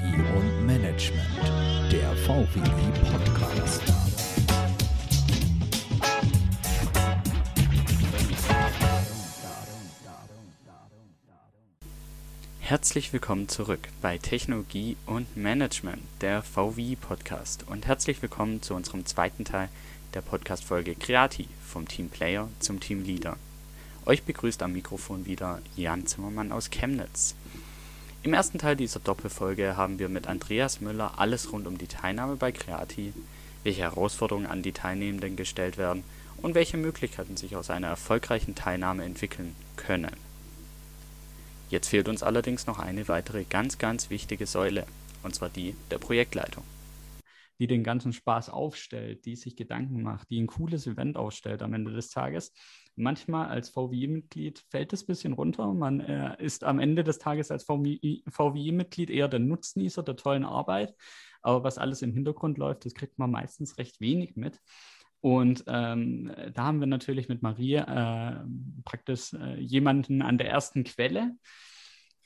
[0.00, 2.62] Technologie und Management, der VWI
[3.10, 3.82] Podcast.
[12.60, 19.04] Herzlich willkommen zurück bei Technologie und Management, der VWI Podcast und herzlich willkommen zu unserem
[19.04, 19.68] zweiten Teil
[20.14, 23.36] der Podcast-Folge Creati vom Team Player zum Team Leader.
[24.06, 27.34] Euch begrüßt am Mikrofon wieder Jan Zimmermann aus Chemnitz.
[28.22, 32.36] Im ersten Teil dieser Doppelfolge haben wir mit Andreas Müller alles rund um die Teilnahme
[32.36, 33.14] bei Creati,
[33.62, 36.04] welche Herausforderungen an die Teilnehmenden gestellt werden
[36.42, 40.14] und welche Möglichkeiten sich aus einer erfolgreichen Teilnahme entwickeln können.
[41.70, 44.86] Jetzt fehlt uns allerdings noch eine weitere ganz, ganz wichtige Säule,
[45.22, 46.64] und zwar die der Projektleitung.
[47.58, 51.72] Die den ganzen Spaß aufstellt, die sich Gedanken macht, die ein cooles Event aufstellt am
[51.72, 52.52] Ende des Tages
[53.00, 55.72] manchmal als VWI-Mitglied fällt es ein bisschen runter.
[55.72, 60.94] Man äh, ist am Ende des Tages als VWI-Mitglied eher der Nutznießer der tollen Arbeit.
[61.42, 64.60] Aber was alles im Hintergrund läuft, das kriegt man meistens recht wenig mit.
[65.20, 68.36] Und ähm, da haben wir natürlich mit Marie äh,
[68.84, 71.36] praktisch äh, jemanden an der ersten Quelle.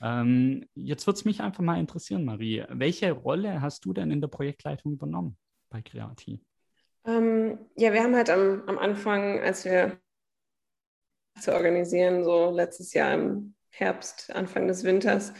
[0.01, 2.63] Ähm, jetzt würde es mich einfach mal interessieren, Marie.
[2.69, 5.37] Welche Rolle hast du denn in der Projektleitung übernommen
[5.69, 6.41] bei Creati?
[7.05, 9.99] Ähm, ja, wir haben halt am, am Anfang, als wir
[11.39, 15.33] zu organisieren, so letztes Jahr im Herbst, Anfang des Winters,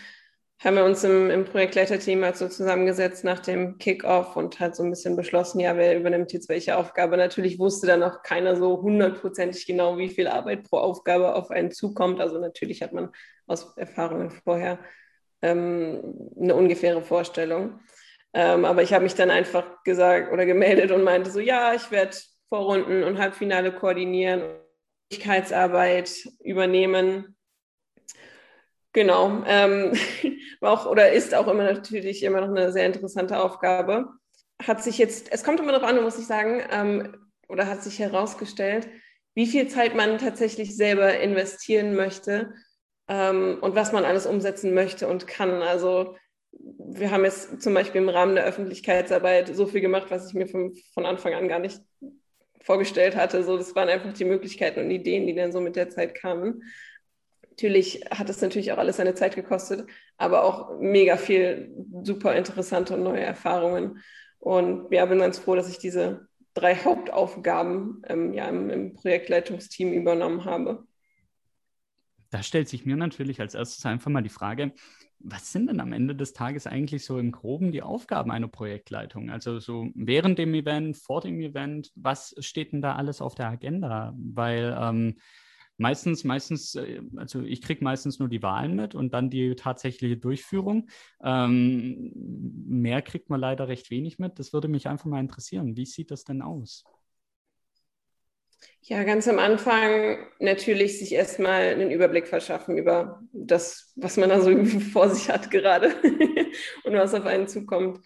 [0.64, 4.84] haben wir uns im, im Projektleiterteam halt so zusammengesetzt nach dem Kickoff und halt so
[4.84, 7.18] ein bisschen beschlossen, ja, wer übernimmt jetzt welche Aufgabe.
[7.18, 11.72] Natürlich wusste dann auch keiner so hundertprozentig genau, wie viel Arbeit pro Aufgabe auf einen
[11.72, 12.22] zukommt.
[12.22, 13.10] Also natürlich hat man
[13.48, 14.80] aus Erfahrungen vorher
[15.42, 17.80] ähm, eine ungefähre Vorstellung.
[18.34, 21.92] Ähm, aber ich habe mich dann einfach gesagt oder gemeldet und meinte so, ja, ich
[21.92, 24.42] werde Vorrunden und Halbfinale koordinieren
[25.10, 27.36] Öffentlichkeitsarbeit übernehmen.
[28.94, 29.94] Genau, ähm,
[30.62, 34.08] war auch oder ist auch immer natürlich immer noch eine sehr interessante Aufgabe.
[34.62, 38.00] Hat sich jetzt, es kommt immer darauf an, muss ich sagen, ähm, oder hat sich
[38.00, 38.88] herausgestellt,
[39.36, 42.54] wie viel Zeit man tatsächlich selber investieren möchte
[43.10, 45.62] ähm, und was man alles umsetzen möchte und kann.
[45.62, 46.16] Also
[46.54, 50.48] wir haben jetzt zum Beispiel im Rahmen der Öffentlichkeitsarbeit so viel gemacht, was ich mir
[50.48, 51.82] von, von Anfang an gar nicht
[52.66, 53.44] vorgestellt hatte.
[53.44, 56.64] So, das waren einfach die Möglichkeiten und Ideen, die dann so mit der Zeit kamen.
[57.52, 59.88] Natürlich hat es natürlich auch alles seine Zeit gekostet,
[60.18, 61.72] aber auch mega viel
[62.04, 64.02] super interessante und neue Erfahrungen.
[64.40, 69.94] Und ja, bin ganz froh, dass ich diese drei Hauptaufgaben ähm, ja, im, im Projektleitungsteam
[69.94, 70.86] übernommen habe.
[72.32, 74.74] Da stellt sich mir natürlich als erstes einfach mal die Frage,
[75.20, 79.30] was sind denn am Ende des Tages eigentlich so im Groben die Aufgaben einer Projektleitung?
[79.30, 83.50] Also so während dem Event, vor dem Event, was steht denn da alles auf der
[83.50, 84.14] Agenda?
[84.18, 85.16] Weil ähm,
[85.78, 90.18] meistens, meistens, äh, also ich kriege meistens nur die Wahlen mit und dann die tatsächliche
[90.18, 90.90] Durchführung.
[91.24, 92.12] Ähm,
[92.68, 94.40] mehr kriegt man leider recht wenig mit.
[94.40, 95.76] Das würde mich einfach mal interessieren.
[95.76, 96.86] Wie sieht das denn aus?
[98.88, 104.40] Ja, ganz am Anfang natürlich sich erstmal einen Überblick verschaffen über das, was man da
[104.40, 105.96] so vor sich hat gerade
[106.84, 108.06] und was auf einen zukommt.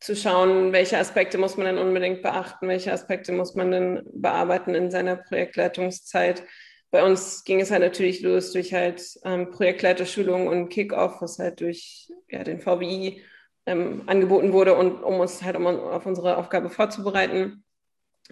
[0.00, 4.74] Zu schauen, welche Aspekte muss man denn unbedingt beachten, welche Aspekte muss man denn bearbeiten
[4.74, 6.44] in seiner Projektleitungszeit.
[6.90, 11.62] Bei uns ging es halt natürlich los durch halt ähm, Projektleiterschulung und Kickoff, was halt
[11.62, 13.22] durch ja, den VWI
[13.64, 17.64] ähm, angeboten wurde und um uns halt um, auf unsere Aufgabe vorzubereiten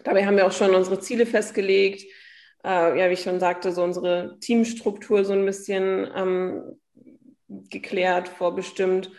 [0.04, 2.02] Dabei haben wir auch schon unsere Ziele festgelegt.
[2.64, 6.80] Äh, ja, wie ich schon sagte, so unsere Teamstruktur so ein bisschen ähm,
[7.48, 9.10] geklärt, vorbestimmt.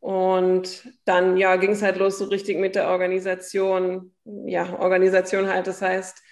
[0.00, 4.14] Und dann ja, ging es halt los so richtig mit der Organisation.
[4.24, 6.22] Ja, Organisation halt, das heißt,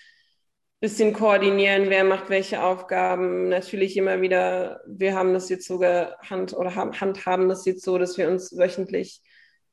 [0.83, 3.49] bisschen koordinieren, wer macht welche Aufgaben.
[3.49, 8.19] Natürlich immer wieder, wir haben das jetzt sogar Hand oder handhaben das jetzt so, dass
[8.19, 9.23] wir uns wöchentlich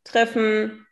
[0.03, 0.85] treffen,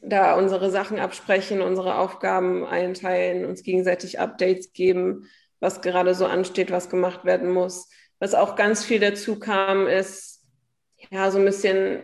[0.00, 5.28] da unsere Sachen absprechen, unsere Aufgaben einteilen, uns gegenseitig Updates geben,
[5.60, 7.88] was gerade so ansteht, was gemacht werden muss.
[8.18, 10.44] Was auch ganz viel dazu kam, ist
[11.10, 12.02] ja so ein bisschen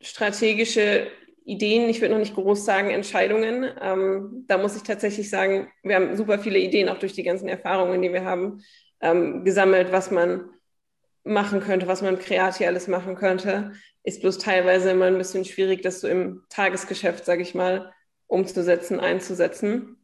[0.00, 1.06] strategische
[1.44, 1.88] Ideen.
[1.88, 3.70] Ich würde noch nicht groß sagen Entscheidungen.
[3.80, 7.48] Ähm, da muss ich tatsächlich sagen, wir haben super viele Ideen, auch durch die ganzen
[7.48, 8.62] Erfahrungen, die wir haben,
[9.00, 10.50] ähm, gesammelt, was man
[11.22, 13.72] machen könnte, was man kreativ alles machen könnte.
[14.04, 17.92] Ist bloß teilweise immer ein bisschen schwierig, das so im Tagesgeschäft, sage ich mal,
[18.26, 19.96] umzusetzen, einzusetzen.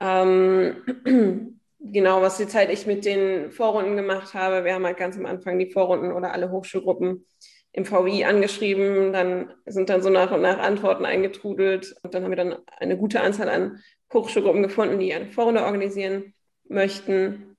[0.00, 5.16] Ähm, genau, was die Zeit ich mit den Vorrunden gemacht habe, wir haben halt ganz
[5.16, 7.26] am Anfang die Vorrunden oder alle Hochschulgruppen
[7.72, 12.30] im VWI angeschrieben, dann sind dann so nach und nach Antworten eingetrudelt und dann haben
[12.30, 13.82] wir dann eine gute Anzahl an
[14.12, 16.34] Hochschulgruppen gefunden, die eine Vorrunde organisieren
[16.68, 17.55] möchten.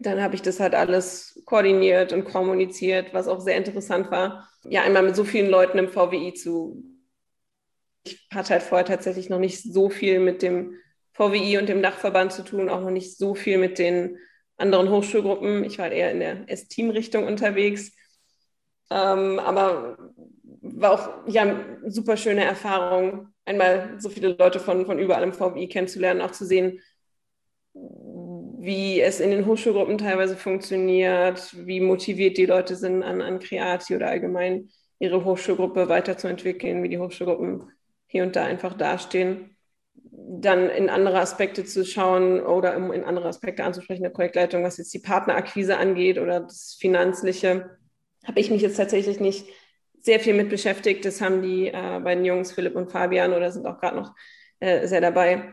[0.00, 4.48] Dann habe ich das halt alles koordiniert und kommuniziert, was auch sehr interessant war.
[4.64, 6.82] Ja, einmal mit so vielen Leuten im VWI zu.
[8.04, 10.74] Ich hatte halt vorher tatsächlich noch nicht so viel mit dem
[11.12, 14.18] VWI und dem Dachverband zu tun, auch noch nicht so viel mit den
[14.56, 15.64] anderen Hochschulgruppen.
[15.64, 17.92] Ich war halt eher in der S-Team-Richtung unterwegs.
[18.90, 19.98] Ähm, aber
[20.62, 21.56] war auch ja
[21.86, 26.44] super schöne Erfahrung, einmal so viele Leute von, von überall im VWI kennenzulernen, auch zu
[26.44, 26.80] sehen,
[28.66, 33.94] wie es in den Hochschulgruppen teilweise funktioniert, wie motiviert die Leute sind, an, an Creati
[33.94, 37.70] oder allgemein ihre Hochschulgruppe weiterzuentwickeln, wie die Hochschulgruppen
[38.08, 39.56] hier und da einfach dastehen.
[39.94, 44.92] Dann in andere Aspekte zu schauen oder in andere Aspekte anzusprechen der Projektleitung, was jetzt
[44.92, 47.78] die Partnerakquise angeht oder das Finanzliche,
[48.26, 49.46] habe ich mich jetzt tatsächlich nicht
[50.00, 51.04] sehr viel mit beschäftigt.
[51.04, 54.12] Das haben die äh, beiden Jungs, Philipp und Fabian, oder sind auch gerade noch
[54.58, 55.52] äh, sehr dabei.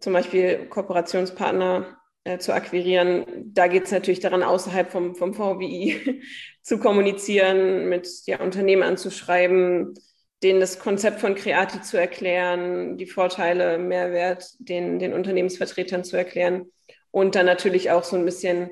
[0.00, 3.24] Zum Beispiel Kooperationspartner äh, zu akquirieren.
[3.52, 6.22] Da geht es natürlich daran, außerhalb vom, vom VWI
[6.62, 9.94] zu kommunizieren, mit ja, Unternehmen anzuschreiben,
[10.42, 16.66] denen das Konzept von Creati zu erklären, die Vorteile, Mehrwert den, den Unternehmensvertretern zu erklären
[17.10, 18.70] und dann natürlich auch so ein bisschen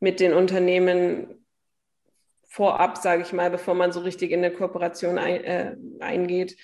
[0.00, 1.46] mit den Unternehmen
[2.48, 6.56] vorab, sage ich mal, bevor man so richtig in eine Kooperation ein, äh, eingeht,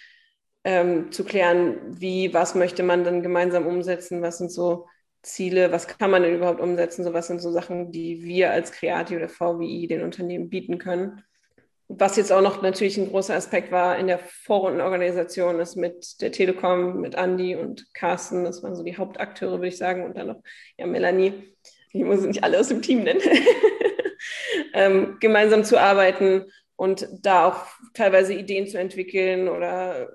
[0.64, 4.86] ähm, zu klären, wie, was möchte man dann gemeinsam umsetzen, was sind so
[5.22, 7.04] Ziele, was kann man denn überhaupt umsetzen?
[7.04, 11.22] So was sind so Sachen, die wir als Kreati oder VWI den Unternehmen bieten können.
[11.88, 16.32] Was jetzt auch noch natürlich ein großer Aspekt war in der Vorrundenorganisation, ist mit der
[16.32, 20.26] Telekom, mit Andy und Carsten, das waren so die Hauptakteure, würde ich sagen, und dann
[20.26, 20.42] noch
[20.76, 21.54] ja, Melanie,
[21.92, 23.22] ich muss nicht alle aus dem Team nennen,
[24.74, 26.44] ähm, gemeinsam zu arbeiten
[26.76, 27.64] und da auch
[27.94, 30.10] teilweise Ideen zu entwickeln oder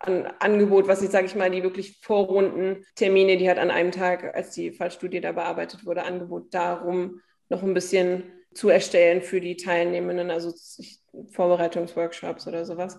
[0.00, 4.34] an Angebot, was ich, sage ich mal, die wirklich Vorrundentermine, die hat an einem Tag,
[4.34, 9.56] als die Fallstudie da bearbeitet wurde, Angebot darum, noch ein bisschen zu erstellen für die
[9.56, 10.52] Teilnehmenden, also
[11.32, 12.98] Vorbereitungsworkshops oder sowas.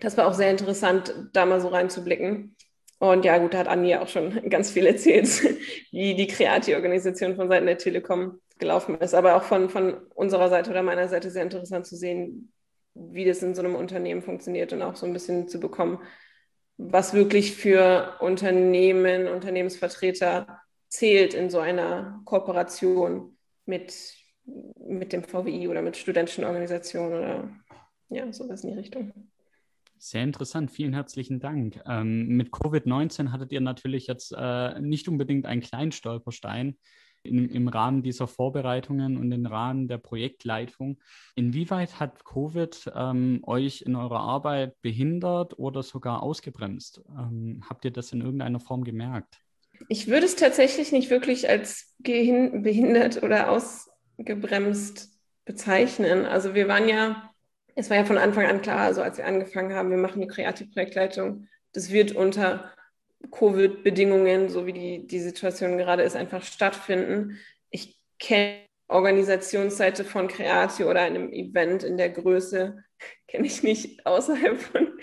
[0.00, 2.56] Das war auch sehr interessant, da mal so reinzublicken.
[2.98, 5.28] Und ja, gut, da hat Anni auch schon ganz viel erzählt,
[5.90, 9.14] wie die Kreati-Organisation von Seiten der Telekom gelaufen ist.
[9.14, 12.52] Aber auch von, von unserer Seite oder meiner Seite sehr interessant zu sehen,
[12.94, 15.98] wie das in so einem Unternehmen funktioniert und auch so ein bisschen zu bekommen,
[16.76, 23.94] was wirklich für Unternehmen, Unternehmensvertreter zählt in so einer Kooperation mit,
[24.44, 27.48] mit dem VWI oder mit studentischen Organisationen oder
[28.08, 29.12] ja, sowas in die Richtung.
[29.98, 31.80] Sehr interessant, vielen herzlichen Dank.
[31.86, 36.76] Ähm, mit Covid-19 hattet ihr natürlich jetzt äh, nicht unbedingt einen kleinen Stolperstein,
[37.22, 40.98] in, im Rahmen dieser Vorbereitungen und im Rahmen der Projektleitung.
[41.34, 47.02] Inwieweit hat Covid ähm, euch in eurer Arbeit behindert oder sogar ausgebremst?
[47.16, 49.38] Ähm, habt ihr das in irgendeiner Form gemerkt?
[49.88, 55.10] Ich würde es tatsächlich nicht wirklich als behindert oder ausgebremst
[55.44, 56.26] bezeichnen.
[56.26, 57.30] Also wir waren ja,
[57.74, 60.28] es war ja von Anfang an klar, also als wir angefangen haben, wir machen die
[60.28, 62.70] Kreativprojektleitung, das wird unter
[63.30, 67.38] Covid-Bedingungen, so wie die, die Situation gerade ist, einfach stattfinden.
[67.70, 72.84] Ich kenne Organisationsseite von Creatio oder einem Event in der Größe,
[73.28, 74.98] kenne ich nicht außerhalb von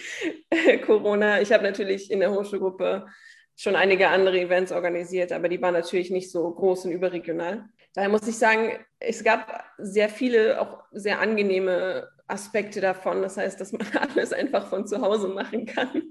[0.50, 1.42] äh, Corona.
[1.42, 3.08] Ich habe natürlich in der Hochschulgruppe
[3.56, 7.66] schon einige andere Events organisiert, aber die waren natürlich nicht so groß und überregional.
[7.94, 13.22] Daher muss ich sagen, es gab sehr viele, auch sehr angenehme Aspekte davon.
[13.22, 16.04] Das heißt, dass man alles einfach von zu Hause machen kann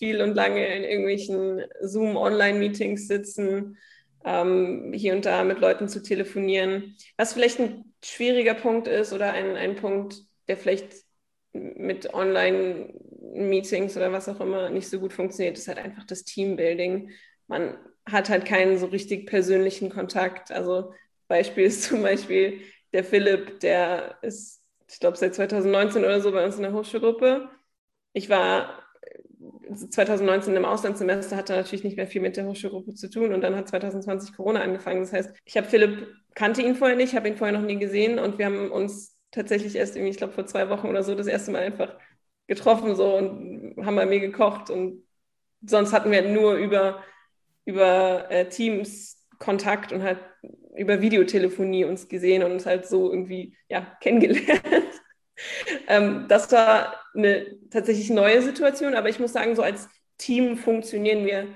[0.00, 3.76] viel und lange in irgendwelchen Zoom-Online-Meetings sitzen,
[4.24, 6.96] ähm, hier und da mit Leuten zu telefonieren.
[7.16, 10.16] Was vielleicht ein schwieriger Punkt ist oder ein, ein Punkt,
[10.48, 10.94] der vielleicht
[11.52, 17.10] mit Online-Meetings oder was auch immer nicht so gut funktioniert, ist halt einfach das Teambuilding.
[17.46, 17.76] Man
[18.06, 20.50] hat halt keinen so richtig persönlichen Kontakt.
[20.50, 20.94] Also
[21.28, 26.44] Beispiel ist zum Beispiel der Philipp, der ist, ich glaube, seit 2019 oder so bei
[26.44, 27.50] uns in der Hochschulgruppe.
[28.12, 28.82] Ich war
[29.74, 33.56] 2019 im Auslandssemester hatte natürlich nicht mehr viel mit der Hochschulgruppe zu tun und dann
[33.56, 35.00] hat 2020 Corona angefangen.
[35.00, 38.18] Das heißt, ich habe Philipp, kannte ihn vorher nicht, habe ihn vorher noch nie gesehen
[38.18, 41.26] und wir haben uns tatsächlich erst irgendwie, ich glaube, vor zwei Wochen oder so das
[41.26, 41.96] erste Mal einfach
[42.46, 45.04] getroffen so und haben bei mir gekocht und
[45.64, 47.02] sonst hatten wir nur über,
[47.64, 50.18] über äh, Teams Kontakt und halt
[50.76, 54.99] über Videotelefonie uns gesehen und uns halt so irgendwie ja, kennengelernt.
[55.88, 61.24] Ähm, das war eine tatsächlich neue Situation, aber ich muss sagen, so als Team funktionieren
[61.24, 61.46] wir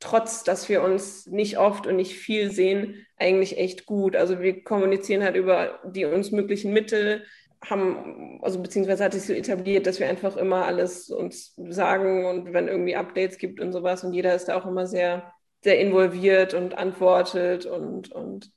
[0.00, 4.14] trotz, dass wir uns nicht oft und nicht viel sehen, eigentlich echt gut.
[4.14, 7.24] Also wir kommunizieren halt über die uns möglichen Mittel,
[7.64, 12.52] haben, also beziehungsweise hat sich so etabliert, dass wir einfach immer alles uns sagen und
[12.52, 16.54] wenn irgendwie Updates gibt und sowas und jeder ist da auch immer sehr, sehr involviert
[16.54, 18.50] und antwortet und, und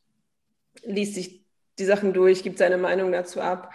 [0.83, 1.43] liest sich
[1.79, 3.74] die Sachen durch, gibt seine Meinung dazu ab.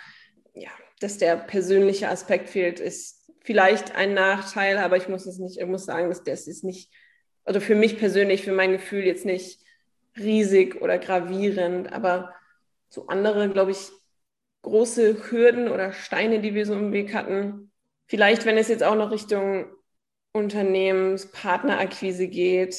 [0.53, 0.71] Ja,
[1.05, 5.67] dass der persönliche Aspekt fehlt, ist vielleicht ein Nachteil, aber ich muss es nicht, ich
[5.67, 6.91] muss sagen, dass das ist nicht,
[7.45, 9.61] also für mich persönlich, für mein Gefühl jetzt nicht
[10.17, 12.33] riesig oder gravierend, aber
[12.89, 13.91] so andere, glaube ich,
[14.63, 17.71] große Hürden oder Steine, die wir so im Weg hatten.
[18.07, 19.67] Vielleicht, wenn es jetzt auch noch Richtung
[20.33, 22.77] Unternehmenspartnerakquise geht,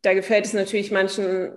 [0.00, 1.52] da gefällt es natürlich manchen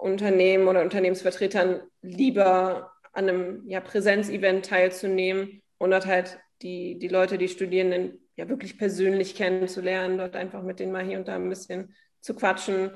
[0.00, 7.38] Unternehmen oder Unternehmensvertretern lieber an einem ja, Präsenzevent teilzunehmen und dort halt die, die Leute,
[7.38, 11.48] die Studierenden ja wirklich persönlich kennenzulernen, dort einfach mit denen mal hier und da ein
[11.48, 12.90] bisschen zu quatschen.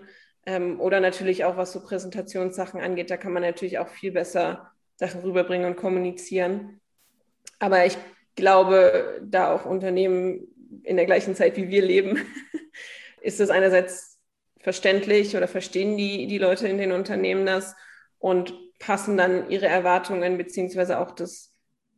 [0.45, 4.73] Ähm, oder natürlich auch, was so Präsentationssachen angeht, da kann man natürlich auch viel besser
[4.97, 6.81] Sachen rüberbringen und kommunizieren.
[7.61, 7.97] Aber ich
[8.35, 10.49] glaube, da auch Unternehmen
[10.83, 12.19] in der gleichen Zeit wie wir leben,
[13.21, 14.19] ist es einerseits
[14.61, 17.77] verständlich oder verstehen die, die Leute in den Unternehmen das
[18.19, 21.53] und passen dann ihre Erwartungen beziehungsweise auch das,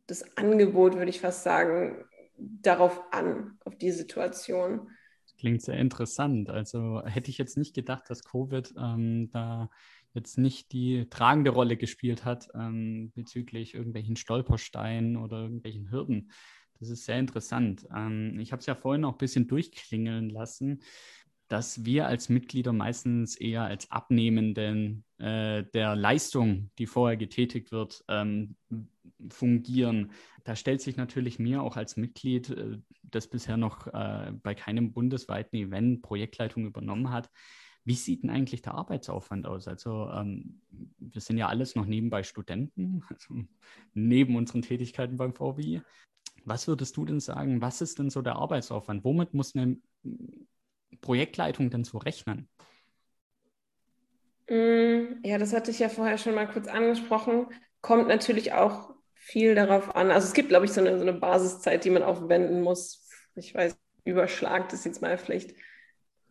[0.07, 2.03] das Angebot, würde ich fast sagen,
[2.37, 4.89] darauf an, auf die Situation.
[5.37, 6.49] Klingt sehr interessant.
[6.49, 9.69] Also hätte ich jetzt nicht gedacht, dass Covid ähm, da
[10.13, 16.31] jetzt nicht die tragende Rolle gespielt hat ähm, bezüglich irgendwelchen Stolpersteinen oder irgendwelchen Hürden.
[16.79, 17.87] Das ist sehr interessant.
[17.95, 20.81] Ähm, ich habe es ja vorhin auch ein bisschen durchklingeln lassen
[21.51, 28.05] dass wir als Mitglieder meistens eher als Abnehmenden äh, der Leistung, die vorher getätigt wird,
[28.07, 28.55] ähm,
[29.29, 30.11] fungieren.
[30.45, 34.93] Da stellt sich natürlich mir auch als Mitglied, äh, das bisher noch äh, bei keinem
[34.93, 37.29] bundesweiten Event Projektleitung übernommen hat,
[37.83, 39.67] wie sieht denn eigentlich der Arbeitsaufwand aus?
[39.67, 40.61] Also ähm,
[40.99, 43.43] wir sind ja alles noch nebenbei Studenten, also
[43.93, 45.81] neben unseren Tätigkeiten beim VWI.
[46.45, 49.03] Was würdest du denn sagen, was ist denn so der Arbeitsaufwand?
[49.03, 49.77] Womit muss eine
[50.99, 52.49] Projektleitung denn so rechnen?
[54.49, 57.47] Mm, ja, das hatte ich ja vorher schon mal kurz angesprochen.
[57.81, 60.11] Kommt natürlich auch viel darauf an.
[60.11, 63.07] Also es gibt, glaube ich, so eine, so eine Basiszeit, die man aufwenden muss.
[63.35, 65.55] Ich weiß, überschlagt ist jetzt mal vielleicht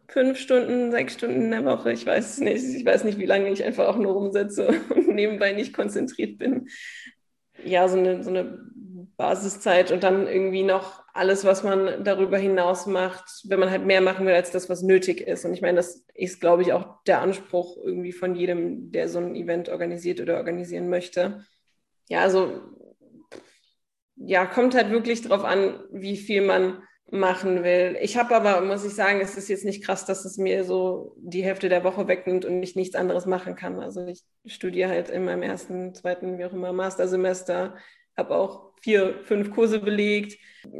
[0.08, 1.92] fünf Stunden, sechs Stunden in der Woche.
[1.92, 2.64] Ich weiß nicht.
[2.64, 6.68] Ich weiß nicht, wie lange ich einfach auch nur rumsetze und nebenbei nicht konzentriert bin.
[7.64, 8.58] Ja, so eine, so eine
[9.16, 14.00] Basiszeit und dann irgendwie noch alles, was man darüber hinaus macht, wenn man halt mehr
[14.00, 15.44] machen will als das, was nötig ist.
[15.44, 19.18] Und ich meine, das ist, glaube ich, auch der Anspruch irgendwie von jedem, der so
[19.18, 21.44] ein Event organisiert oder organisieren möchte.
[22.08, 22.60] Ja, also
[24.16, 27.96] ja, kommt halt wirklich darauf an, wie viel man machen will.
[28.00, 31.16] Ich habe aber, muss ich sagen, es ist jetzt nicht krass, dass es mir so
[31.18, 33.80] die Hälfte der Woche wegnimmt und ich nichts anderes machen kann.
[33.80, 37.76] Also ich studiere halt in meinem ersten, zweiten, wie auch immer, Mastersemester,
[38.16, 40.38] habe auch vier, fünf Kurse belegt,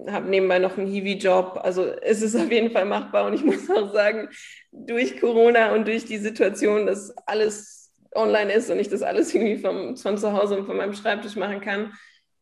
[0.09, 1.61] habe nebenbei noch einen Hiwi-Job.
[1.63, 4.29] Also es ist auf jeden Fall machbar und ich muss auch sagen,
[4.73, 9.59] durch Corona und durch die Situation, dass alles online ist und ich das alles irgendwie
[9.59, 11.93] vom, von zu Hause und von meinem Schreibtisch machen kann,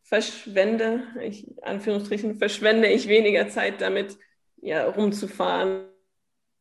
[0.02, 4.16] verschwende, ich, Anführungsstrichen, verschwende ich weniger Zeit damit,
[4.62, 5.88] ja, rumzufahren,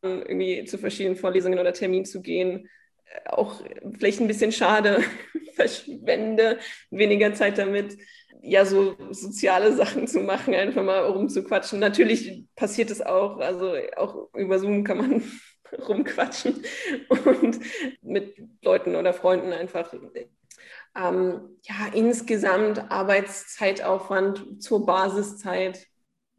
[0.02, 2.68] irgendwie zu verschiedenen Vorlesungen oder Terminen zu gehen.
[3.24, 3.62] Auch
[3.98, 5.02] vielleicht ein bisschen schade,
[5.54, 6.58] verschwende
[6.90, 7.96] weniger Zeit damit,
[8.42, 11.78] ja, so soziale Sachen zu machen, einfach mal rumzuquatschen.
[11.80, 15.22] Natürlich passiert es auch, also auch über Zoom kann man
[15.88, 16.62] rumquatschen
[17.08, 17.58] und
[18.02, 19.92] mit Leuten oder Freunden einfach
[20.96, 25.86] ähm, ja, insgesamt Arbeitszeitaufwand zur Basiszeit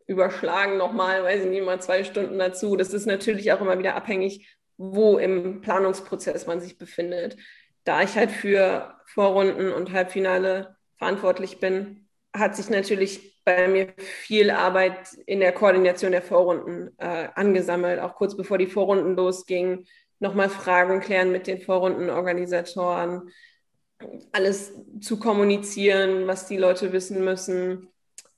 [0.06, 2.76] überschlagen nochmal, weiß ich nicht, mal zwei Stunden dazu.
[2.76, 7.38] Das ist natürlich auch immer wieder abhängig, wo im Planungsprozess man sich befindet.
[7.84, 14.52] Da ich halt für Vorrunden und Halbfinale verantwortlich bin, hat sich natürlich bei mir viel
[14.52, 19.88] Arbeit in der Koordination der Vorrunden äh, angesammelt, auch kurz bevor die Vorrunden losgingen.
[20.20, 23.32] Nochmal Fragen klären mit den Vorrundenorganisatoren,
[24.32, 27.88] alles zu kommunizieren, was die Leute wissen müssen.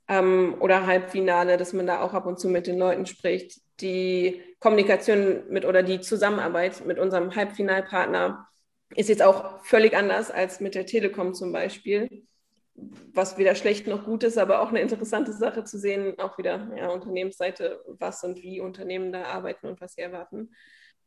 [0.08, 3.60] Ähm, oder Halbfinale, dass man da auch ab und zu mit den Leuten spricht.
[3.82, 8.48] Die Kommunikation mit oder die Zusammenarbeit mit unserem Halbfinalpartner
[8.96, 12.26] ist jetzt auch völlig anders als mit der Telekom zum Beispiel.
[12.74, 16.72] Was weder schlecht noch gut ist, aber auch eine interessante Sache zu sehen, auch wieder
[16.76, 20.50] ja, Unternehmensseite, was und wie Unternehmen da arbeiten und was sie erwarten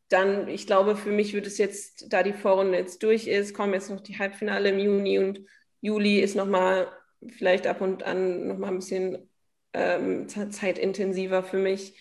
[0.08, 3.74] dann, ich glaube, für mich wird es jetzt, da die Vorrunde jetzt durch ist, kommen
[3.74, 5.40] jetzt noch die Halbfinale im Juni und
[5.80, 6.88] Juli ist nochmal
[7.28, 9.30] vielleicht ab und an nochmal ein bisschen
[9.72, 11.98] ähm, zeitintensiver für mich.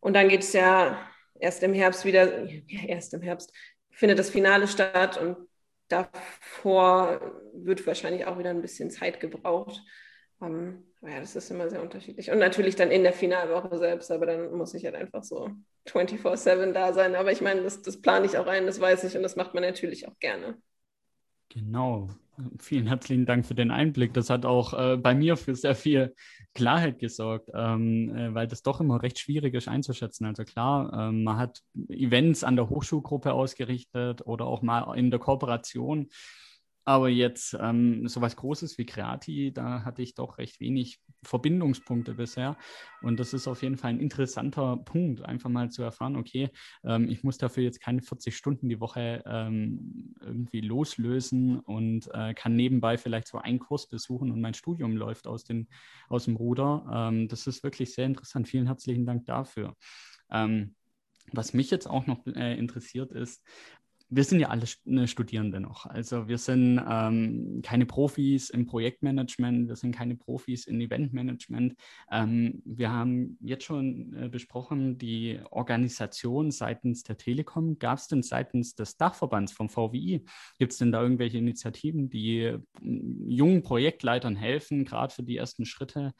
[0.00, 0.98] Und dann geht es ja
[1.38, 3.52] erst im Herbst wieder, ja, erst im Herbst
[3.90, 5.36] findet das Finale statt und
[5.94, 7.20] davor
[7.52, 9.80] wird wahrscheinlich auch wieder ein bisschen Zeit gebraucht.
[10.42, 12.30] Ähm, ja, das ist immer sehr unterschiedlich.
[12.30, 15.50] Und natürlich dann in der Finalwoche selbst, aber dann muss ich halt einfach so
[15.86, 17.14] 24-7 da sein.
[17.14, 19.54] Aber ich meine, das, das plane ich auch ein, das weiß ich und das macht
[19.54, 20.56] man natürlich auch gerne.
[21.48, 22.08] Genau.
[22.58, 24.12] Vielen herzlichen Dank für den Einblick.
[24.12, 26.14] Das hat auch äh, bei mir für sehr viel
[26.52, 30.26] Klarheit gesorgt, ähm, äh, weil das doch immer recht schwierig ist einzuschätzen.
[30.26, 35.20] Also klar, ähm, man hat Events an der Hochschulgruppe ausgerichtet oder auch mal in der
[35.20, 36.08] Kooperation
[36.84, 42.56] aber jetzt ähm, sowas Großes wie Creati, da hatte ich doch recht wenig Verbindungspunkte bisher.
[43.02, 46.50] Und das ist auf jeden Fall ein interessanter Punkt, einfach mal zu erfahren, okay,
[46.84, 52.34] ähm, ich muss dafür jetzt keine 40 Stunden die Woche ähm, irgendwie loslösen und äh,
[52.34, 55.68] kann nebenbei vielleicht so einen Kurs besuchen und mein Studium läuft aus, den,
[56.08, 56.86] aus dem Ruder.
[56.92, 58.48] Ähm, das ist wirklich sehr interessant.
[58.48, 59.76] Vielen herzlichen Dank dafür.
[60.30, 60.74] Ähm,
[61.32, 63.42] was mich jetzt auch noch äh, interessiert ist,
[64.08, 65.86] wir sind ja alle ne, Studierende noch.
[65.86, 71.74] Also wir sind ähm, keine Profis im Projektmanagement, wir sind keine Profis im Eventmanagement.
[72.10, 77.78] Ähm, wir haben jetzt schon äh, besprochen, die Organisation seitens der Telekom.
[77.78, 80.24] Gab es denn seitens des Dachverbands vom VWI,
[80.58, 86.12] gibt es denn da irgendwelche Initiativen, die jungen Projektleitern helfen, gerade für die ersten Schritte?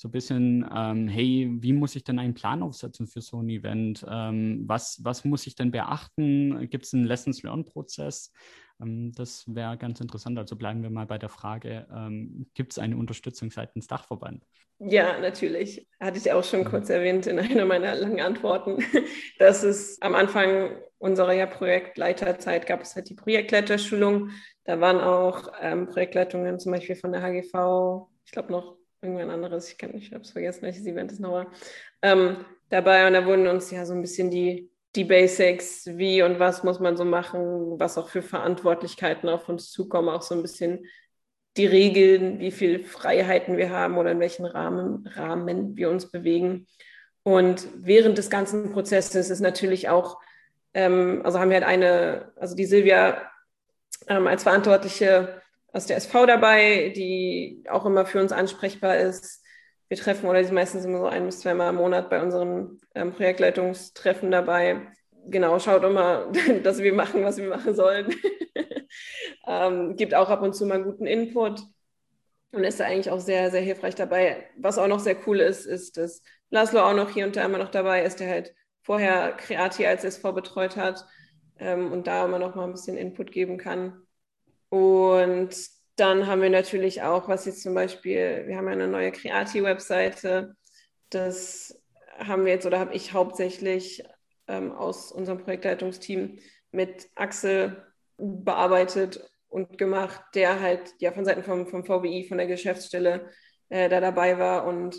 [0.00, 3.50] So ein bisschen, ähm, hey, wie muss ich denn einen Plan aufsetzen für so ein
[3.50, 4.02] Event?
[4.08, 6.70] Ähm, was, was muss ich denn beachten?
[6.70, 8.32] Gibt es einen Lessons-Learn-Prozess?
[8.80, 10.38] Ähm, das wäre ganz interessant.
[10.38, 14.42] Also bleiben wir mal bei der Frage, ähm, gibt es eine Unterstützung seitens Dachverband?
[14.78, 15.86] Ja, natürlich.
[16.00, 18.78] Hatte ich auch schon kurz erwähnt in einer meiner langen Antworten,
[19.38, 24.30] dass es am Anfang unserer ja, Projektleiterzeit gab es halt die Projektleiterschulung.
[24.64, 29.70] Da waren auch ähm, Projektleitungen zum Beispiel von der HGV, ich glaube noch irgendwann anderes,
[29.70, 31.46] ich kann nicht, ich habe es vergessen, welches Event es noch war,
[32.02, 33.06] ähm, dabei.
[33.06, 36.80] Und da wurden uns ja so ein bisschen die, die Basics, wie und was muss
[36.80, 40.86] man so machen, was auch für Verantwortlichkeiten auf uns zukommen, auch so ein bisschen
[41.56, 46.66] die Regeln, wie viele Freiheiten wir haben oder in welchen Rahmen, Rahmen wir uns bewegen.
[47.22, 50.20] Und während des ganzen Prozesses ist natürlich auch,
[50.74, 53.30] ähm, also haben wir halt eine, also die Silvia
[54.08, 55.42] ähm, als Verantwortliche
[55.72, 59.44] aus der SV dabei, die auch immer für uns ansprechbar ist.
[59.88, 63.12] Wir treffen oder sie meistens immer so ein bis zweimal im Monat bei unseren ähm,
[63.12, 64.88] Projektleitungstreffen dabei.
[65.26, 66.30] Genau, schaut immer,
[66.62, 68.14] dass wir machen, was wir machen sollen.
[69.46, 71.62] ähm, gibt auch ab und zu mal guten Input
[72.52, 74.48] und ist da eigentlich auch sehr, sehr hilfreich dabei.
[74.56, 77.58] Was auch noch sehr cool ist, ist, dass Laszlo auch noch hier und da immer
[77.58, 81.06] noch dabei ist, der halt vorher Kreati als SV betreut hat
[81.58, 84.02] ähm, und da immer noch mal ein bisschen Input geben kann.
[84.70, 85.50] Und
[85.96, 90.56] dann haben wir natürlich auch, was jetzt zum Beispiel, wir haben eine neue Creati-Webseite.
[91.10, 91.78] Das
[92.18, 94.02] haben wir jetzt oder habe ich hauptsächlich
[94.48, 96.38] ähm, aus unserem Projektleitungsteam
[96.70, 97.84] mit Axel
[98.16, 103.28] bearbeitet und gemacht, der halt ja von Seiten vom, vom VWI, von der Geschäftsstelle
[103.68, 104.96] äh, da dabei war und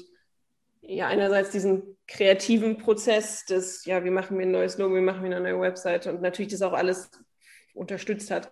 [0.82, 5.24] ja einerseits diesen kreativen Prozess des, ja, wie machen wir ein neues Logo, wie machen
[5.24, 7.10] wir eine neue Webseite und natürlich das auch alles
[7.74, 8.52] unterstützt hat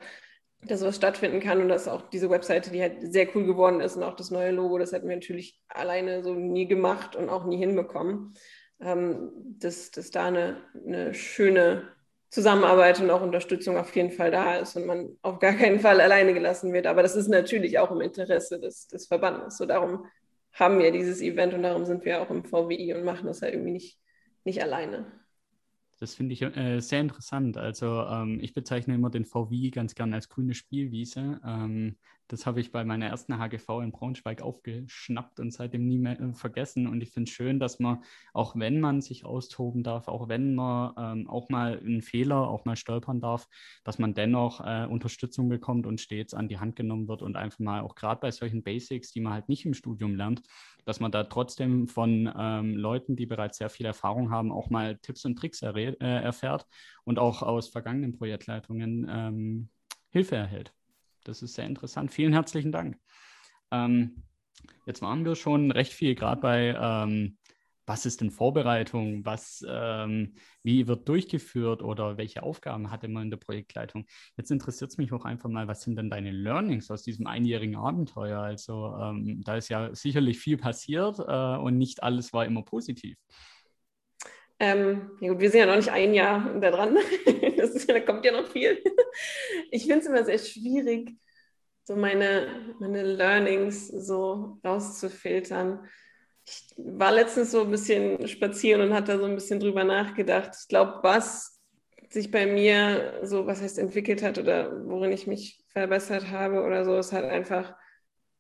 [0.61, 3.95] dass was stattfinden kann und dass auch diese Webseite, die halt sehr cool geworden ist
[3.95, 7.45] und auch das neue Logo, das hätten wir natürlich alleine so nie gemacht und auch
[7.45, 8.33] nie hinbekommen.
[8.81, 11.89] Ähm, dass, dass da eine, eine schöne
[12.29, 15.99] Zusammenarbeit und auch Unterstützung auf jeden Fall da ist und man auf gar keinen Fall
[15.99, 16.87] alleine gelassen wird.
[16.87, 19.57] Aber das ist natürlich auch im Interesse des, des Verbandes.
[19.57, 20.05] So darum
[20.53, 23.53] haben wir dieses Event und darum sind wir auch im VWI und machen das halt
[23.53, 23.99] irgendwie nicht,
[24.43, 25.11] nicht alleine.
[25.99, 27.57] Das finde ich äh, sehr interessant.
[27.57, 31.41] Also ähm, ich bezeichne immer den VW ganz gern als grüne Spielwiese.
[31.45, 31.97] Ähm,
[32.29, 36.33] das habe ich bei meiner ersten HGV in Braunschweig aufgeschnappt und seitdem nie mehr äh,
[36.33, 36.87] vergessen.
[36.87, 40.53] Und ich finde es schön, dass man, auch wenn man sich austoben darf, auch wenn
[40.53, 43.47] man ähm, auch mal einen Fehler, auch mal stolpern darf,
[43.83, 47.59] dass man dennoch äh, Unterstützung bekommt und stets an die Hand genommen wird und einfach
[47.59, 50.43] mal auch gerade bei solchen Basics, die man halt nicht im Studium lernt,
[50.85, 54.97] dass man da trotzdem von ähm, Leuten, die bereits sehr viel Erfahrung haben, auch mal
[54.99, 56.67] Tipps und Tricks er äh, erfährt
[57.05, 59.69] und auch aus vergangenen Projektleitungen ähm,
[60.11, 60.73] Hilfe erhält.
[61.23, 62.12] Das ist sehr interessant.
[62.12, 62.97] Vielen herzlichen Dank.
[63.71, 64.23] Ähm,
[64.86, 67.38] jetzt waren wir schon recht viel gerade bei, ähm,
[67.86, 73.29] was ist denn Vorbereitung, was, ähm, wie wird durchgeführt oder welche Aufgaben hatte man in
[73.32, 74.05] der Projektleitung.
[74.38, 77.77] Jetzt interessiert es mich auch einfach mal, was sind denn deine Learnings aus diesem einjährigen
[77.77, 78.41] Abenteuer?
[78.41, 83.17] Also ähm, da ist ja sicherlich viel passiert äh, und nicht alles war immer positiv.
[84.60, 86.95] Ähm, ja gut, wir sind ja noch nicht ein Jahr da dran.
[87.58, 88.84] das ist, da kommt ja noch viel.
[89.71, 91.12] Ich finde es immer sehr schwierig,
[91.84, 95.88] so meine, meine Learnings so rauszufiltern.
[96.45, 100.51] Ich war letztens so ein bisschen spazieren und hatte so ein bisschen drüber nachgedacht.
[100.62, 101.60] Ich glaube, was
[102.10, 106.86] sich bei mir so, was heißt entwickelt hat oder worin ich mich verbessert habe oder
[106.86, 107.75] so, ist halt einfach,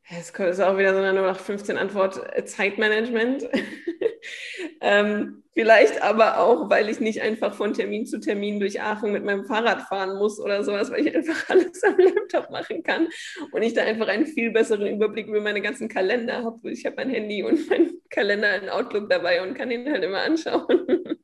[0.09, 3.47] es ist auch wieder so eine 15 Antwort, Zeitmanagement.
[4.81, 9.23] ähm, vielleicht aber auch, weil ich nicht einfach von Termin zu Termin durch Aachen mit
[9.23, 13.07] meinem Fahrrad fahren muss oder sowas, weil ich einfach alles am Laptop machen kann
[13.51, 16.71] und ich da einfach einen viel besseren Überblick über meine ganzen Kalender habe.
[16.71, 20.21] Ich habe mein Handy und mein Kalender in Outlook dabei und kann ihn halt immer
[20.21, 21.17] anschauen.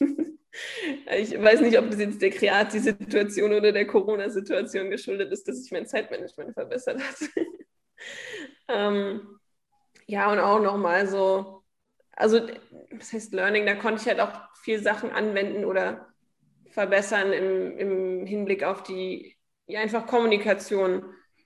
[1.16, 5.70] Ich weiß nicht, ob das jetzt der Kreati-Situation oder der Corona-Situation geschuldet ist, dass sich
[5.70, 7.30] mein Zeitmanagement verbessert hat.
[8.68, 9.38] Ähm,
[10.06, 11.62] ja, und auch nochmal so,
[12.12, 12.46] also,
[12.92, 13.66] was heißt Learning?
[13.66, 14.32] Da konnte ich halt auch
[14.62, 16.08] viel Sachen anwenden oder
[16.70, 19.36] verbessern im, im Hinblick auf die,
[19.66, 21.04] ja, einfach Kommunikation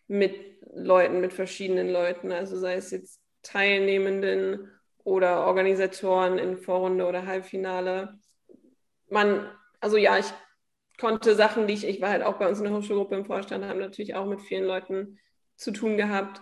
[0.09, 0.35] mit
[0.75, 2.33] Leuten, mit verschiedenen Leuten.
[2.33, 4.71] Also, sei es jetzt Teilnehmenden
[5.05, 8.19] oder Organisatoren in Vorrunde oder Halbfinale
[9.09, 9.49] man,
[9.81, 10.27] also ja, ich
[10.99, 13.64] konnte Sachen, die ich, ich war halt auch bei uns in der Hochschulgruppe im Vorstand,
[13.64, 15.19] haben natürlich auch mit vielen Leuten
[15.57, 16.40] zu tun gehabt,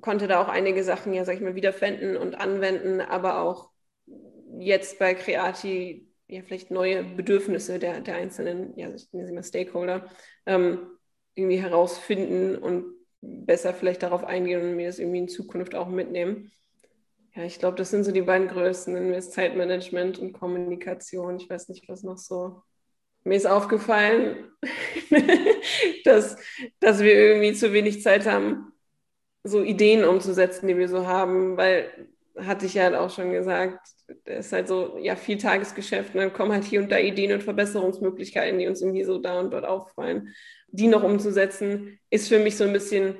[0.00, 3.70] konnte da auch einige Sachen, ja, sag ich mal, wiederfinden und anwenden, aber auch
[4.58, 9.42] jetzt bei Creati ja vielleicht neue Bedürfnisse der, der einzelnen, ja, ich nenne sie mal
[9.44, 10.08] Stakeholder,
[10.46, 10.86] ähm,
[11.34, 12.86] irgendwie herausfinden und
[13.20, 16.52] besser vielleicht darauf eingehen und mir das irgendwie in Zukunft auch mitnehmen.
[17.34, 21.36] Ja, ich glaube, das sind so die beiden größten, Zeitmanagement und Kommunikation.
[21.36, 22.62] Ich weiß nicht, was noch so.
[23.24, 24.50] Mir ist aufgefallen,
[26.04, 26.36] dass,
[26.80, 28.72] dass wir irgendwie zu wenig Zeit haben,
[29.44, 31.90] so Ideen umzusetzen, die wir so haben, weil,
[32.36, 33.78] hatte ich ja halt auch schon gesagt,
[34.24, 37.32] es ist halt so, ja, viel Tagesgeschäft und dann kommen halt hier und da Ideen
[37.32, 40.34] und Verbesserungsmöglichkeiten, die uns irgendwie so da und dort auffallen.
[40.68, 43.16] Die noch umzusetzen, ist für mich so ein bisschen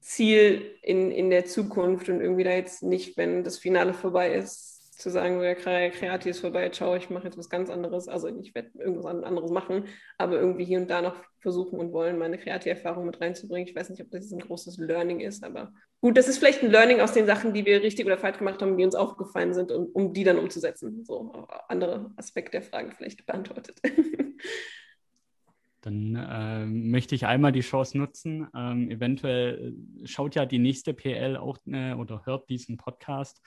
[0.00, 4.75] Ziel in, in der Zukunft und irgendwie da jetzt nicht, wenn das Finale vorbei ist,
[4.96, 8.08] zu sagen, ja, Kreativ ist vorbei, ciao, ich mache jetzt was ganz anderes.
[8.08, 9.84] Also ich werde irgendwas anderes machen,
[10.16, 13.68] aber irgendwie hier und da noch versuchen und wollen, meine Kreativerfahrung mit reinzubringen.
[13.68, 16.70] Ich weiß nicht, ob das ein großes Learning ist, aber gut, das ist vielleicht ein
[16.70, 19.70] Learning aus den Sachen, die wir richtig oder falsch gemacht haben, die uns aufgefallen sind,
[19.70, 21.04] um, um die dann umzusetzen.
[21.04, 23.80] So andere Aspekte der Frage vielleicht beantwortet.
[25.82, 28.48] Dann äh, möchte ich einmal die Chance nutzen.
[28.56, 33.40] Ähm, eventuell schaut ja die nächste PL auch äh, oder hört diesen Podcast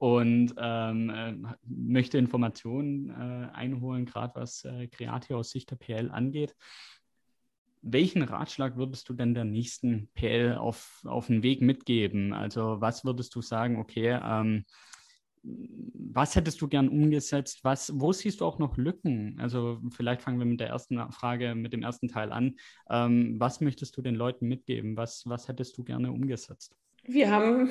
[0.00, 1.34] und ähm, äh,
[1.66, 6.56] möchte Informationen äh, einholen, gerade was äh, Creatio aus Sicht der PL angeht.
[7.82, 12.32] Welchen Ratschlag würdest du denn der nächsten PL auf, auf den Weg mitgeben?
[12.32, 14.64] Also was würdest du sagen, okay, ähm,
[15.42, 17.60] was hättest du gern umgesetzt?
[17.62, 19.38] Was, wo siehst du auch noch Lücken?
[19.38, 22.56] Also vielleicht fangen wir mit der ersten Frage, mit dem ersten Teil an.
[22.88, 24.96] Ähm, was möchtest du den Leuten mitgeben?
[24.96, 26.74] Was, was hättest du gerne umgesetzt?
[27.04, 27.68] Wir haben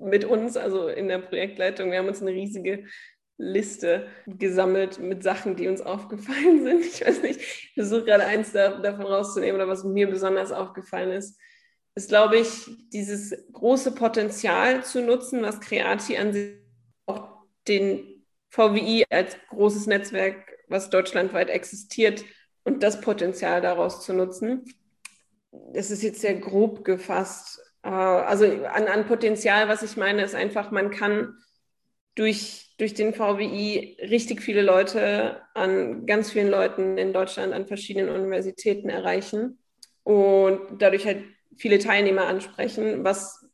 [0.00, 2.84] mit uns, also in der Projektleitung, wir haben uns eine riesige
[3.36, 6.84] Liste gesammelt mit Sachen, die uns aufgefallen sind.
[6.84, 11.10] Ich weiß nicht, ich versuche gerade eins da, davon rauszunehmen oder was mir besonders aufgefallen
[11.10, 11.38] ist,
[11.96, 16.64] ist, glaube ich, dieses große Potenzial zu nutzen, was Creati an sich
[17.68, 20.36] den VWI als großes Netzwerk,
[20.68, 22.24] was deutschlandweit existiert,
[22.66, 24.64] und das Potenzial daraus zu nutzen.
[25.74, 27.60] Das ist jetzt sehr grob gefasst.
[27.84, 31.36] Äh, also an, an Potenzial, was ich meine, ist einfach, man kann
[32.14, 38.08] durch, durch den VWI richtig viele Leute an ganz vielen Leuten in Deutschland an verschiedenen
[38.08, 39.58] Universitäten erreichen
[40.02, 41.24] und dadurch halt
[41.56, 43.48] viele Teilnehmer ansprechen, was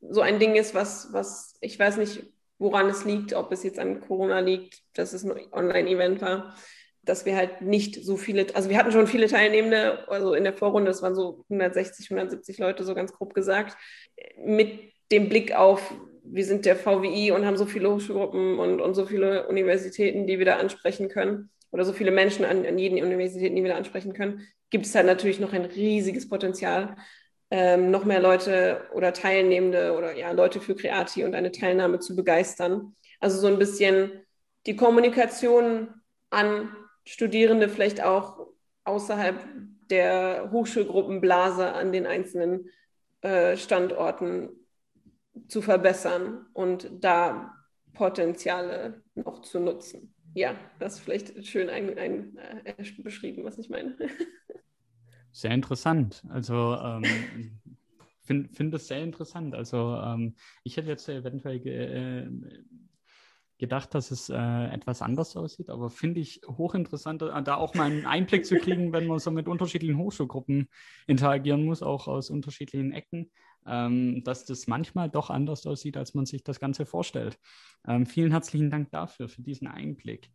[0.00, 2.22] so ein Ding ist, was, was ich weiß nicht,
[2.58, 6.54] woran es liegt, ob es jetzt an Corona liegt, dass es ein Online-Event war,
[7.06, 10.52] dass wir halt nicht so viele, also wir hatten schon viele Teilnehmende, also in der
[10.52, 13.76] Vorrunde, es waren so 160, 170 Leute, so ganz grob gesagt,
[14.44, 18.94] mit dem Blick auf, wir sind der VWI und haben so viele Hochschulgruppen und, und
[18.94, 23.02] so viele Universitäten, die wir da ansprechen können, oder so viele Menschen an, an jeden
[23.02, 26.96] Universitäten, die wir da ansprechen können, gibt es halt natürlich noch ein riesiges Potenzial,
[27.50, 32.16] ähm, noch mehr Leute oder Teilnehmende oder ja, Leute für Creati und eine Teilnahme zu
[32.16, 32.96] begeistern.
[33.20, 34.10] Also so ein bisschen
[34.66, 35.88] die Kommunikation
[36.30, 36.74] an
[37.06, 38.48] Studierende vielleicht auch
[38.84, 39.42] außerhalb
[39.90, 42.68] der Hochschulgruppenblase an den einzelnen
[43.22, 44.50] äh, Standorten
[45.48, 47.54] zu verbessern und da
[47.94, 50.12] Potenziale noch zu nutzen.
[50.34, 53.96] Ja, das ist vielleicht schön ein, ein, äh, beschrieben, was ich meine.
[55.32, 56.22] Sehr interessant.
[56.28, 57.04] Also ähm,
[58.22, 59.54] finde find das sehr interessant.
[59.54, 62.26] Also ähm, ich hätte jetzt eventuell äh,
[63.58, 68.06] gedacht, dass es äh, etwas anders aussieht, aber finde ich hochinteressant, da auch mal einen
[68.06, 70.68] Einblick zu kriegen, wenn man so mit unterschiedlichen Hochschulgruppen
[71.06, 73.30] interagieren muss, auch aus unterschiedlichen Ecken,
[73.66, 77.38] ähm, dass das manchmal doch anders aussieht, als man sich das Ganze vorstellt.
[77.86, 80.30] Ähm, vielen herzlichen Dank dafür, für diesen Einblick.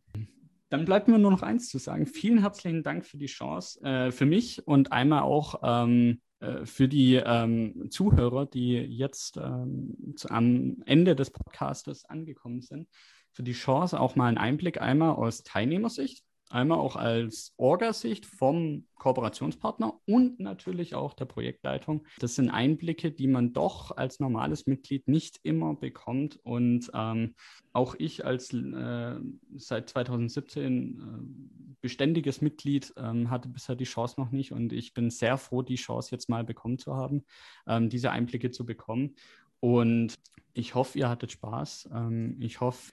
[0.68, 2.06] Dann bleibt mir nur noch eins zu sagen.
[2.06, 6.31] Vielen herzlichen Dank für die Chance, äh, für mich und einmal auch ähm, äh,
[6.64, 12.88] für die ähm, Zuhörer, die jetzt ähm, zu, am Ende des Podcastes angekommen sind,
[13.30, 18.84] für die Chance auch mal einen Einblick einmal aus Teilnehmersicht Einmal auch als Orgasicht vom
[18.96, 22.06] Kooperationspartner und natürlich auch der Projektleitung.
[22.18, 26.38] Das sind Einblicke, die man doch als normales Mitglied nicht immer bekommt.
[26.42, 27.34] Und ähm,
[27.72, 29.16] auch ich als äh,
[29.56, 34.52] seit 2017 äh, beständiges Mitglied ähm, hatte bisher die Chance noch nicht.
[34.52, 37.24] Und ich bin sehr froh, die Chance jetzt mal bekommen zu haben,
[37.66, 39.14] ähm, diese Einblicke zu bekommen.
[39.60, 40.18] Und
[40.52, 41.88] ich hoffe, ihr hattet Spaß.
[41.94, 42.92] Ähm, ich hoffe,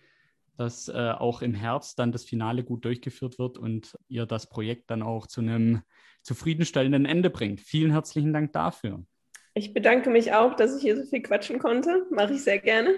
[0.59, 4.91] dass äh, auch im Herbst dann das Finale gut durchgeführt wird und ihr das Projekt
[4.91, 5.83] dann auch zu einem
[6.21, 7.61] zufriedenstellenden Ende bringt.
[7.61, 9.05] Vielen herzlichen Dank dafür.
[9.53, 12.05] Ich bedanke mich auch, dass ich hier so viel quatschen konnte.
[12.11, 12.93] Mache ich sehr gerne.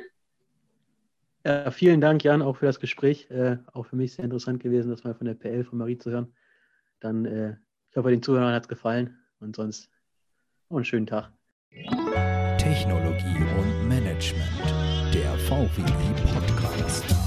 [1.46, 3.30] Ja, vielen Dank, Jan, auch für das Gespräch.
[3.30, 6.10] Äh, auch für mich sehr interessant gewesen, das mal von der PL von Marie zu
[6.10, 6.34] hören.
[7.00, 7.58] Dann, äh,
[7.92, 9.92] ich hoffe, den Zuhörern hat es gefallen und sonst
[10.70, 11.32] noch einen schönen Tag.
[12.58, 15.84] Technologie und Management, der VWI
[16.34, 17.21] Podcast.